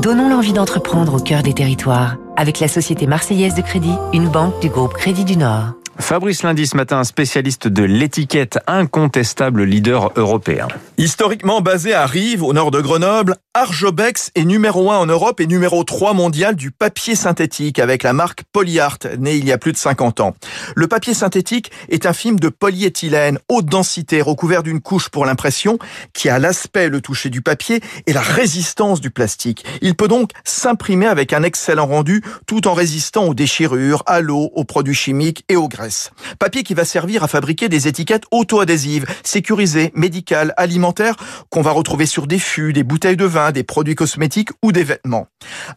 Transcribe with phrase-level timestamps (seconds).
[0.00, 4.60] Donnons l'envie d'entreprendre au cœur des territoires avec la Société Marseillaise de Crédit, une banque
[4.60, 5.79] du groupe Crédit du Nord.
[6.00, 10.66] Fabrice Lundi ce matin, spécialiste de l'étiquette, incontestable leader européen.
[10.98, 15.46] Historiquement basé à Rives, au nord de Grenoble, Arjobex est numéro 1 en Europe et
[15.46, 19.72] numéro 3 mondial du papier synthétique avec la marque Polyart, née il y a plus
[19.72, 20.34] de 50 ans.
[20.76, 25.78] Le papier synthétique est un film de polyéthylène, haute densité, recouvert d'une couche pour l'impression,
[26.12, 29.64] qui a l'aspect, le toucher du papier et la résistance du plastique.
[29.82, 34.50] Il peut donc s'imprimer avec un excellent rendu tout en résistant aux déchirures, à l'eau,
[34.54, 35.89] aux produits chimiques et aux graisses.
[36.38, 41.16] Papier qui va servir à fabriquer des étiquettes auto-adhésives, sécurisées, médicales, alimentaires,
[41.50, 44.84] qu'on va retrouver sur des fûts, des bouteilles de vin, des produits cosmétiques ou des
[44.84, 45.26] vêtements.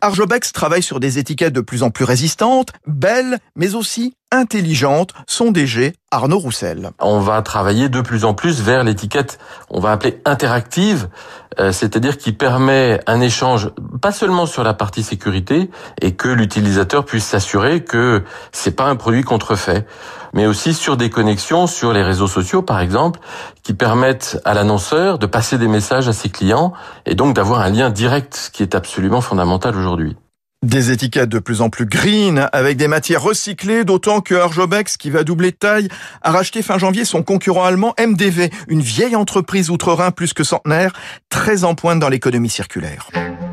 [0.02, 5.52] Arjobex travaille sur des étiquettes de plus en plus résistantes, belles, mais aussi intelligente, son
[5.52, 6.90] DG Arnaud Roussel.
[7.00, 9.38] On va travailler de plus en plus vers l'étiquette,
[9.70, 11.08] on va appeler interactive,
[11.60, 13.70] euh, c'est-à-dire qui permet un échange
[14.02, 15.70] pas seulement sur la partie sécurité
[16.02, 19.86] et que l'utilisateur puisse s'assurer que c'est pas un produit contrefait,
[20.34, 23.20] mais aussi sur des connexions sur les réseaux sociaux par exemple
[23.62, 26.74] qui permettent à l'annonceur de passer des messages à ses clients
[27.06, 30.18] et donc d'avoir un lien direct, ce qui est absolument fondamental aujourd'hui.
[30.64, 35.10] Des étiquettes de plus en plus green, avec des matières recyclées, d'autant que Arjobex, qui
[35.10, 35.90] va doubler de taille,
[36.22, 40.94] a racheté fin janvier son concurrent allemand MDV, une vieille entreprise outre-Rhin plus que centenaire,
[41.28, 43.10] très en pointe dans l'économie circulaire.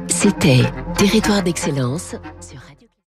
[0.07, 0.63] C'était
[0.97, 2.61] Territoire d'excellence sur